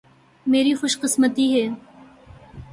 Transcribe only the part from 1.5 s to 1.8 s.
ہے۔